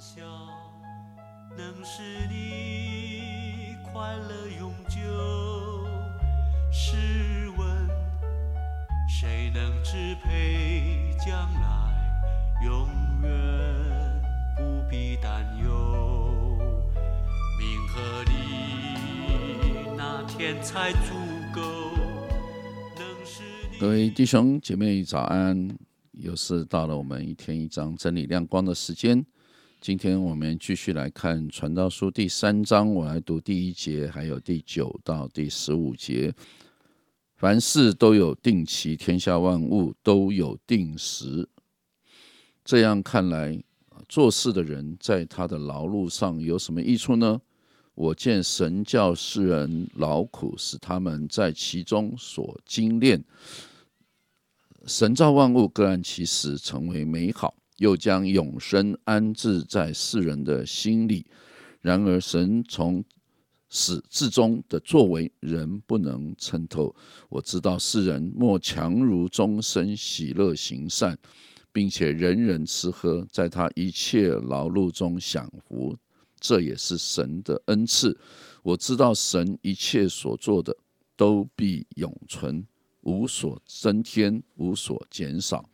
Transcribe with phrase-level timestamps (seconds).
[0.00, 0.24] 笑，
[1.58, 2.00] 能使
[2.30, 4.98] 你快乐永久。
[6.72, 6.96] 试
[7.58, 7.86] 问，
[9.06, 12.64] 谁能支配将来？
[12.64, 12.88] 永
[13.20, 14.22] 远
[14.56, 16.56] 不必担忧。
[17.58, 18.32] 名和利
[19.98, 21.12] 那天才足
[21.54, 21.60] 够。
[22.96, 25.68] 能使你各位弟兄姐妹早安，
[26.12, 29.22] 又是到了我们一天一章真理亮光的时间。
[29.80, 36.34] 今天我们继续来看《传道书》第三章，我来读第一节，还有第九到第十五节。
[37.36, 41.48] 凡事都有定期，天下万物都有定时。
[42.62, 43.58] 这样看来，
[44.06, 47.40] 做事的人在他的劳碌上有什么益处呢？
[47.94, 53.24] 我见神教世人劳苦，使他们在其中所精炼。
[54.84, 61.24] 神造万物各按其时，成为美好，又将永生安置在世人的心里。
[61.80, 63.02] 然而，神从
[63.70, 66.94] 始至终的作为，人不能参透。
[67.30, 71.18] 我知道世人莫强如终身喜乐行善，
[71.72, 75.96] 并且人人吃喝，在他一切劳碌中享福，
[76.38, 78.14] 这也是神的恩赐。
[78.62, 80.76] 我知道神一切所做的
[81.16, 82.62] 都必永存，
[83.00, 85.66] 无所增添，无所减少。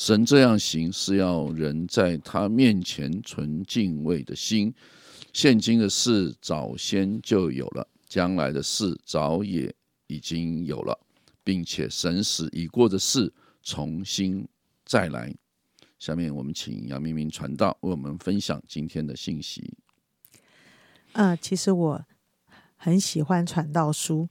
[0.00, 4.72] 神这样行，是要人在他面前存敬畏的心。
[5.30, 9.70] 现今的事早先就有了，将来的事早也
[10.06, 10.98] 已经有了，
[11.44, 13.30] 并且神使已过的事
[13.62, 14.48] 重新
[14.86, 15.34] 再来。
[15.98, 19.74] 下面我们请杨明明传道为我们分享今天的信息。
[21.12, 22.06] 呃，其实我
[22.74, 24.30] 很喜欢传道书。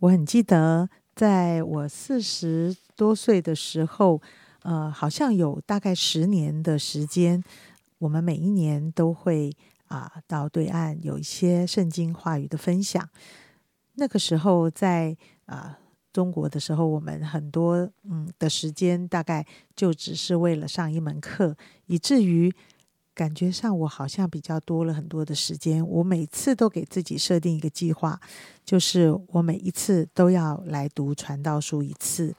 [0.00, 4.20] 我很记得，在我四十多岁的时候，
[4.66, 7.40] 呃，好像有大概十年的时间，
[7.98, 9.52] 我们每一年都会
[9.86, 13.08] 啊、到对岸有一些圣经话语的分享。
[13.94, 15.78] 那个时候在啊、
[16.12, 19.46] 中国的时候，我们很多嗯的时间大概
[19.76, 22.52] 就只是为了上一门课，以至于
[23.14, 25.86] 感觉上我好像比较多了很多的时间。
[25.86, 28.20] 我每次都给自己设定一个计划，
[28.64, 32.34] 就是我每一次都要来读传道书一次，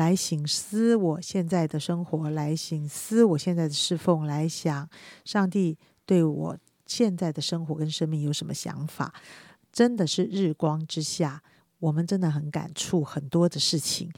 [0.00, 4.88] 来醒思我现在的生活，来醒思我现在的侍奉，来想
[5.26, 6.56] 上帝对我
[6.86, 9.12] 现在的生活跟生命有什么想法。
[9.70, 11.42] 真的是日光之下，
[11.80, 14.10] 我们真的很感触很多的事情。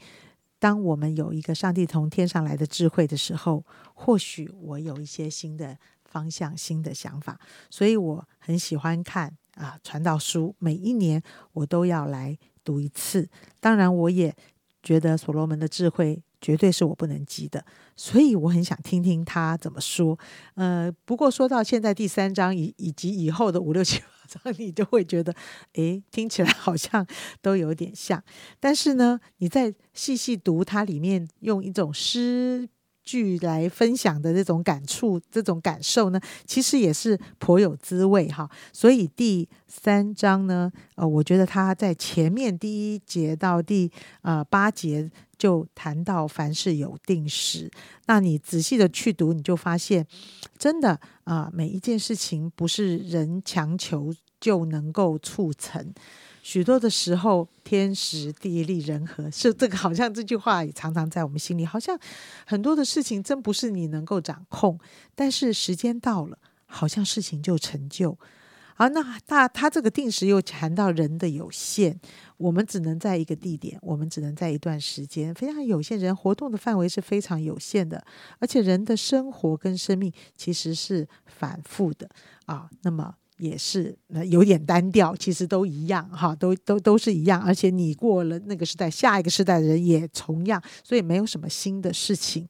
[0.57, 7.37] 当我们有一个上帝从天上来的智慧的时候，或许我有一些新的方向、新的想法，
[7.69, 11.21] 所以我很喜欢看啊传道书，每一年
[11.51, 13.29] 我都要来读一次。
[13.59, 14.33] 当然，我也
[14.83, 20.19] 觉得所罗门的智慧绝对是我不能及的，所以我很想听听他怎么说。
[20.55, 25.33] 呃，不过说到现在第三章以以及以后的五六七八章， 你就会觉得，
[25.73, 27.07] 诶，听起来好像
[27.41, 28.21] 都有点像。
[28.59, 32.67] 但是呢，你再细细读它里面用一种诗
[33.03, 38.49] 句来分享的这种感触、这种感受呢，其实也是颇有滋味哈。
[38.71, 43.91] 所以第三章呢，呃，我觉得他在前面第一节到第
[44.21, 47.69] 呃八节就谈到凡事有定时，
[48.05, 50.05] 那你仔细的去读，你就发现，
[50.57, 55.93] 真的啊、每一件事情不是人强求就能够促成。
[56.43, 61.65] 许多的时候，天时地利人和是这个，好像这句话也常常在我们心里。
[61.65, 61.97] 好像
[62.45, 64.77] 很多的事情真不是你能够掌控，
[65.15, 68.19] 但是时间到了，好像事情就成就。
[68.75, 71.97] 好，那那他这个定时又谈到人的有限，
[72.35, 75.97] 我们只能在一个地点，我们只能在一段时间，非常有限。
[75.97, 78.03] 人活动的范围是非常有限的，
[78.39, 82.09] 而且人的生活跟生命其实是反复的
[82.47, 82.69] 啊。
[82.81, 87.41] 那么也是呃有点单调，其实都一样哈，都都都是一样。
[87.41, 92.47] 而且你过了那个时代，下一个时代的人也同样，所以没有什么新的事情。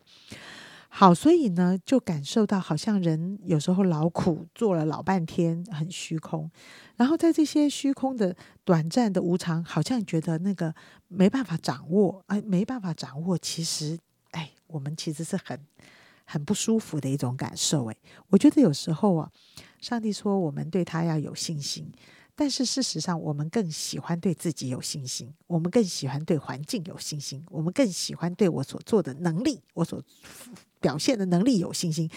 [0.96, 6.52] 好，所以呢，就感受到好像人有时候劳苦做了老半天，很虚空。
[6.98, 10.72] 然后在这些虚空的短暂的无常，好像觉得那个
[11.08, 13.36] 没办法掌握，哎，没办法掌握。
[13.36, 13.98] 其实，
[14.34, 15.60] 哎，我们其实是很
[16.24, 17.86] 很不舒服的一种感受。
[17.86, 17.98] 诶，
[18.30, 19.32] 我觉得有时候啊，
[19.80, 21.92] 上帝说我们对他要有信心，
[22.36, 30.02] 但是事实上，我们更喜欢对自己有信心，我们更喜欢对环境有信心，我们更喜欢对我所做的能力，我所
[30.80, 32.10] 表现的能力有信心。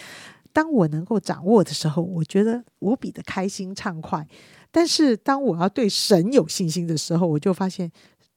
[0.52, 4.26] 当我能够掌握的时候，我觉得无比的开心畅快。
[4.70, 7.92] 但是当我要对神有信心的时候，我就发现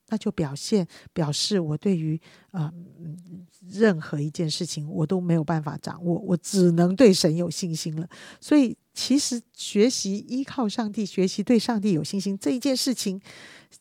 [0.10, 2.20] 那就表现表示我对于
[2.52, 2.72] 啊、
[3.70, 8.08] 任何一件事情我都没有办法掌握，我只能对神有信心了。
[8.42, 13.22] 所以，其实学习依靠上帝，学习对上帝有信心这一件事情，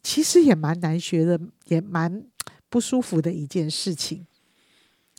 [0.03, 2.23] 其实也蛮难学的，也蛮
[2.69, 4.27] 不舒服的一件事情。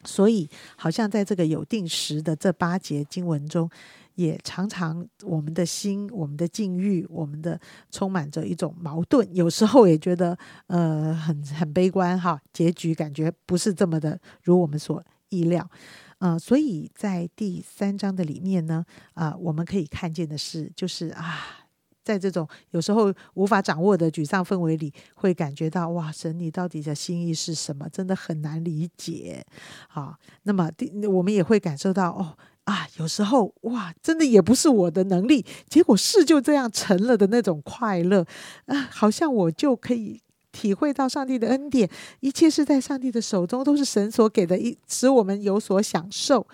[0.05, 3.69] 所以，好像在这个有定时的这八节经文中，
[4.19, 7.57] 也常常我们的心、我们的境遇、我们的
[7.89, 10.37] 充满着一种矛盾，有时候也觉得
[10.67, 15.65] 呃很很悲观哈，结局感觉不是这么的如我们所意料。
[16.17, 18.83] 呃，所以在第三章的里面呢，
[19.13, 21.39] 啊、我们可以看见的是，就是啊，
[22.03, 27.87] 在这种有时候无法掌握的沮丧氛围里，会感觉到哇，神你到底的心意是什么？
[27.87, 29.45] 真的很难理解。
[29.87, 32.35] 好，那么第我们也会感受到哦。
[32.65, 38.25] 啊，有时候哇，真的也不是我的能力，结果事就这样成了的那种快乐
[38.65, 40.21] 啊，好像我就可以
[40.51, 41.89] 体会到上帝的恩典，
[42.19, 46.47] 一切是在上帝的手中，都是神所给的，一使我们有所享受。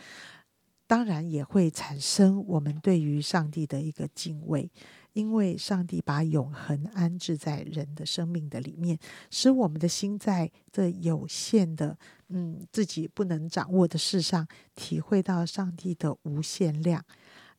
[0.88, 4.70] 当然也会产生我们对于上帝的一个敬畏，
[5.16, 9.00] 因为上帝把永恒安置在人的生命的里面，
[9.32, 11.98] 使我们的心在这有限的，
[12.28, 14.46] 嗯，自己不能掌握的事上，
[14.76, 17.02] 体会到上帝的无限量，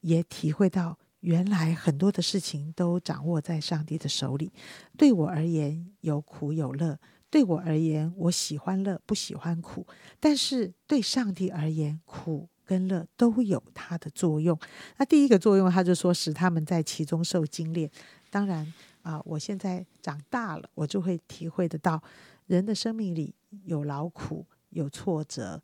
[0.02, 4.52] 也体会到原来很多的事情都掌握在上帝的手里。
[4.98, 6.98] 对我而言，有苦有乐。
[7.30, 9.86] 对我而言，我喜欢乐，不喜欢苦。
[10.20, 14.58] 但是对上帝而言，苦跟乐都有它的作用。
[14.98, 17.90] 那第一个作用，他就说使他们在其中受精炼。
[18.28, 18.70] 当然
[19.02, 22.02] 啊、我现在长大了，我就会体会得到，
[22.46, 23.32] 人的生命里
[23.64, 25.62] 有劳苦，有挫折，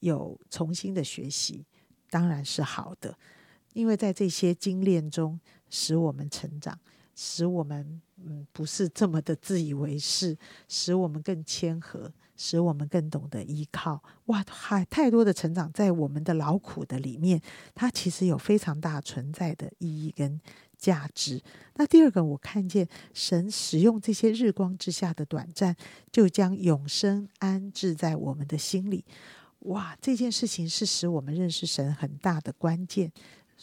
[0.00, 1.64] 有重新的学习，
[2.10, 3.16] 当然是好的。
[3.74, 5.38] 因为在这些精炼中，
[5.68, 6.76] 使我们成长，
[7.14, 10.36] 使我们嗯不是这么的自以为是，
[10.68, 14.02] 使我们更谦和，使我们更懂得依靠。
[14.26, 17.40] 哇，还太多的成长在我们的劳苦的里面，
[17.74, 20.40] 它其实有非常大存在的意义跟
[20.78, 21.42] 价值。
[21.74, 25.76] 那第二个，我看见神使用这些日光之下的短暂，
[26.10, 29.04] 就将永生安置在我们的心里。
[29.60, 33.12] 哇，这件事情是使我们认识神很大的关键。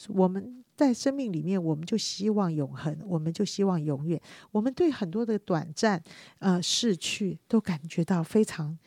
[0.09, 4.21] 我们在生命里面，我们就希望永恒，我们就希望永远。
[4.51, 6.01] 我们对很多的短暂
[6.37, 8.77] 呃逝去，都感觉到非常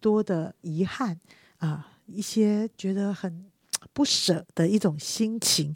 [0.00, 1.20] 多的遗憾
[1.58, 3.44] 啊、一些觉得很
[3.92, 5.74] 不舍的一种心情。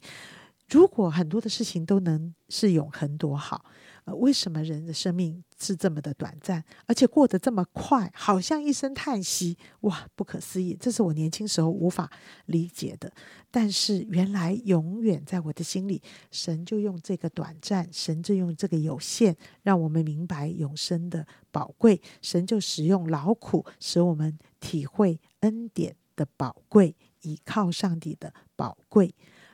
[0.71, 3.65] 如果很多的事情都能是永恒，多好！
[4.07, 10.77] 呃，为什么人的生命是这么的短暂，而且过得这么快，好像一声叹息，哇，不可思议！
[10.79, 12.09] 这是我年轻时候无法
[12.47, 13.13] 理解的。
[13.51, 16.01] 但是原来永远在我的心里，
[16.31, 22.01] 神就用这个短暂，神就用这个有限，让我们明白永生的宝贵。
[22.23, 29.13] 神就使用劳苦，使我们体会恩典的宝贵，依靠上帝的宝贵。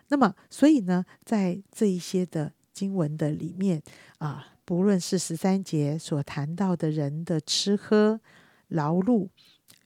[0.08, 3.82] 那么，所以呢，在这一些的经文的里面
[4.18, 8.20] 啊，不论是十三节所谈到的人的吃喝、
[8.68, 9.28] 劳碌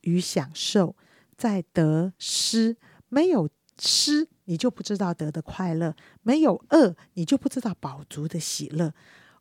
[0.03, 0.95] 与享受，
[1.37, 2.77] 在得失，
[3.09, 3.49] 没有
[3.79, 5.93] 失，你就不知道得的快乐；
[6.23, 8.95] 没有恶，你就不知道饱足的喜乐。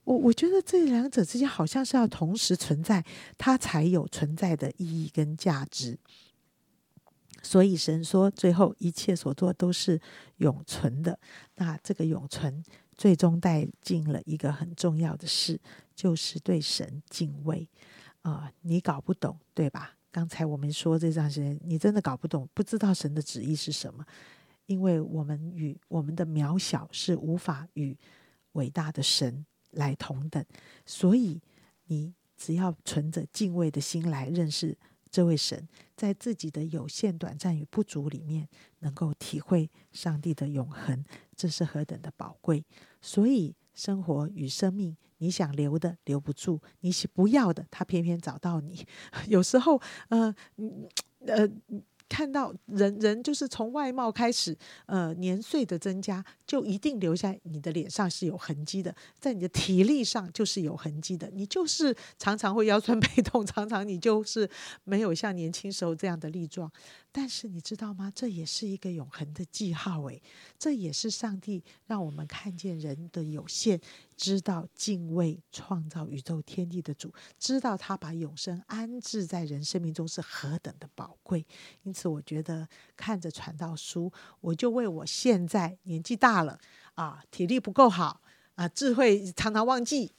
[0.04, 3.04] 我我觉得这两者之间好像是要同时存在，
[3.38, 5.98] 它才有存在的意义跟价值。
[7.42, 10.00] 所以神说，最后一切所做都是
[10.38, 11.20] 永存的。
[11.56, 12.64] 那这个永存，
[12.96, 15.60] 最终带进了一个很重要的事，
[15.94, 17.68] 就是对神敬畏。
[18.22, 19.96] 啊、你搞不懂，对吧？
[20.12, 24.04] 刚才我们说这段时间，你真的搞不懂，不知道神的旨意是什么，
[24.66, 27.96] 因为我们与我们的渺小是无法与
[28.54, 30.44] 伟大的神来同等，
[30.86, 31.40] 所以
[31.86, 34.76] 你只要存着敬畏的心来认识
[35.12, 38.48] 这位神，在自己的有限、短暂与不足里面，
[38.80, 41.06] 能够体会上帝的永恒，
[41.36, 42.64] 这是何等的宝贵。
[43.02, 48.86] 所以，生活与生命，你想留的留不住，你是不要的，他偏偏找到你。
[49.28, 50.88] 有时候，呃，嗯
[51.28, 51.50] 呃。
[52.08, 64.50] 看到人人就是从外貌开始，呃，年岁的增加，就一定留下你的脸上是有痕迹的，在你的体力上就是有痕迹的，你就是常常会腰酸背痛， 常常你就是
[64.84, 66.72] 没有像年轻时候这样的力壮。
[67.12, 68.12] 但是你知道吗？
[68.14, 70.22] 这也是一个永恒的记号，诶，
[70.60, 73.80] 这也是上帝让我们看见人的有限，
[74.18, 81.46] 知道敬畏创造宇宙天地的主，知道他把永生安置在人生命中是何等的宝贵。
[81.84, 84.12] 因此，我觉得看着传道书，
[84.42, 86.60] 我就为我现在年纪大了
[86.96, 88.22] 啊，体力不够好
[88.56, 90.12] 啊，智慧常常忘记。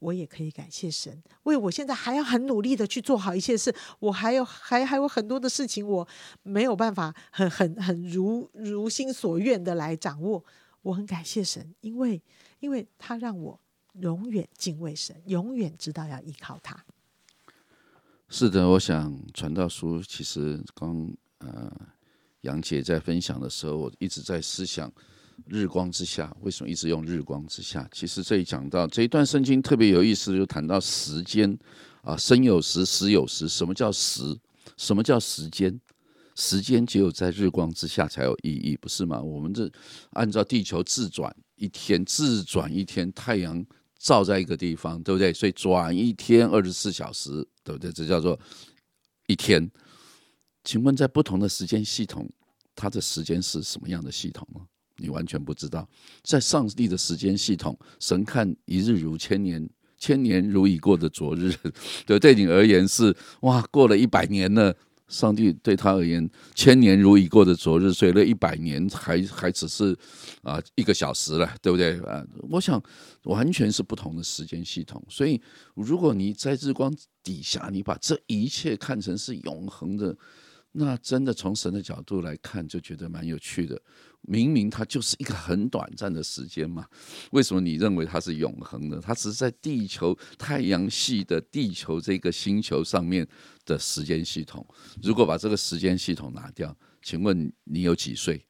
[0.00, 6.06] 我也可以感谢神，为我现在还要很努力的去做好一切事，我还有还还有很多的事情我
[6.44, 10.44] 没有办法很很很如如心所愿的来掌握。
[10.82, 12.22] 我很感谢神，因为
[12.60, 13.60] 因为他让我
[13.94, 16.84] 永远敬畏神，永远知道要依靠他。
[18.28, 21.72] 是的，我想传道书其实刚呃
[22.42, 24.92] 杨姐在分享的时候，我一直在思想
[25.46, 27.88] 日光之下为什么一直用日光之下。
[27.92, 31.56] 其实这里讲到这一段圣经特别有意思，就谈到时间
[32.02, 33.48] 啊，生有时，死有时。
[33.48, 34.38] 什么叫时？
[34.76, 35.80] 什么叫时间？
[36.34, 39.20] 时间只有在日光之下才有意义，不是吗？
[39.20, 39.70] 我们这
[40.10, 43.64] 按照地球自转一天，自转一天，太阳。
[44.00, 45.32] 照在一个地方，对不对？
[45.32, 47.90] 所以转一天二十四小时，对不对？
[47.90, 48.38] 这叫做
[49.26, 49.68] 一天。
[50.62, 52.30] 请问，在不同的时间系统，
[52.76, 54.60] 它的时间是什么样的系统呢？
[54.98, 55.88] 你完全不知道。
[56.22, 61.52] 在上帝的时间系统，神看一日如千年，千年如已过的昨日，
[62.06, 64.74] 对对你而言是哇，过了一百年了。
[65.08, 69.96] 上帝对他而言，千年如已过的昨日，所以那一百年还还只是
[70.42, 72.22] 啊一个小时了，对不对啊？
[72.50, 72.78] 我想
[73.22, 75.02] 完全是不同的时间系统。
[75.08, 75.40] 所以，
[75.74, 80.14] 如果你在日光底下，你把这一切看成是永恒的，
[80.72, 83.80] 那真的从神的角度来看，就觉得蛮有趣的。
[84.22, 86.86] 明明它就是一个很短暂的时间嘛，
[87.30, 89.00] 为什么你认为它是永恒的？
[89.00, 93.26] 它只是在地球太阳系的地球这个星球上面
[93.64, 94.66] 的时间系统。
[95.02, 98.44] 如果把这个时间系统拿掉，请问你有几岁？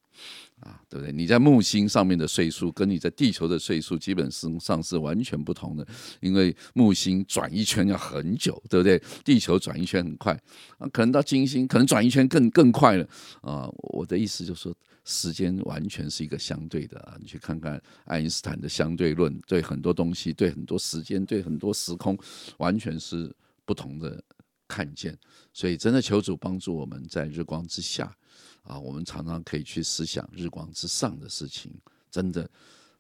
[0.60, 1.12] 啊，对不对？
[1.12, 5.86] 你在木星上面的岁数，跟你在地球的岁数，基本上是完全不同的。
[6.20, 9.00] 因为木星转一圈要很久，对不对？
[9.24, 10.32] 地球转一圈很快，
[10.78, 13.08] 啊，可能到金星，可能转一圈更更快了。
[13.40, 14.74] 啊，我的意思就是说。
[15.10, 17.16] 时间完全是一个相对的啊！
[17.18, 22.14] 你去看看爱因斯坦的相对论，对很多东西、对很多时间、对很多时空，
[22.58, 23.34] 完全是
[23.64, 24.22] 不同的
[24.68, 25.18] 看见。
[25.52, 28.16] 所以，真的求主帮助我们在日光之下
[28.62, 31.72] 啊，我们常常可以去思想日光之上的事情。
[32.10, 32.48] 真的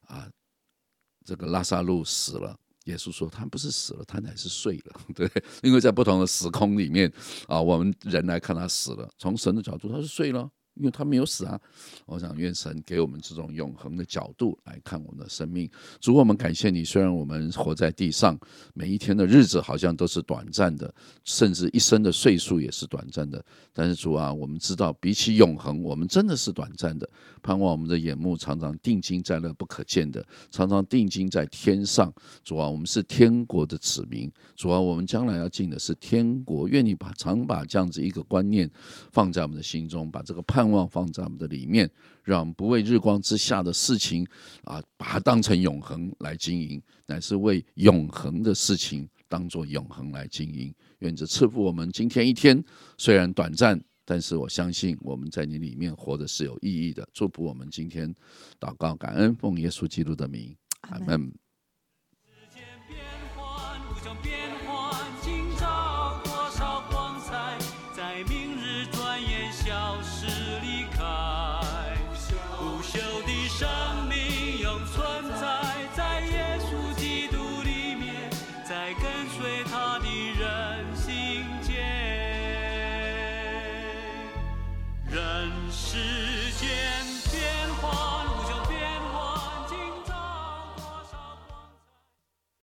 [0.06, 0.28] 啊，
[1.24, 5.30] 这个拉萨路死了，耶稣说他不是死了，他乃是睡了， 对，
[5.62, 7.12] 因为在不同的时空里面
[7.46, 10.50] 啊，我们人来看他死了，从神的角度他是睡了。
[10.78, 11.60] 因为他没有死啊！
[12.06, 15.68] 我想愿神给我们这种永恒的角度来看我们的生命。
[16.00, 16.84] 主，我们感谢你。
[16.84, 18.38] 虽然我们活在地上，
[18.74, 20.94] 每一天的日子好像都是短暂的，
[21.24, 23.44] 甚至一生的岁数也是短暂的。
[23.72, 27.08] 但是主啊，我们知道比起永恒，我们真的是短暂的。
[27.42, 32.12] 盼望我们的眼目常常定睛在那不可见的，常常定睛在天上。
[32.44, 34.30] 主啊，我们是天国的子民。
[34.54, 36.68] 主啊，我们将来要进的是天国。
[36.68, 38.70] 愿你把常把这样子一个观念
[39.10, 40.67] 放在我们的心中，把这个盼。
[40.70, 41.90] 望放在我们的里面，
[42.24, 44.26] 让我们不为日光之下的事情
[44.64, 50.74] 啊，把它当成永恒来经营，乃是为永恒的事情当做永恒来经营。
[51.00, 52.62] 愿这赐福我们今天一天，
[52.96, 57.08] 虽然短暂，但是我相信我们在你里面活的是有意义的。
[57.12, 58.14] 祝福我们今天
[58.58, 61.32] 祷告感恩，奉耶稣基督的名，阿门。